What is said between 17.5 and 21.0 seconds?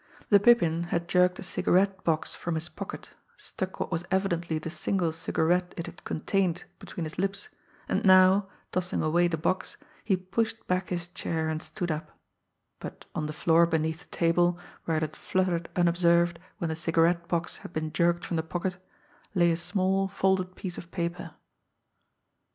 had been jerked from the pocket, lay a small folded piece of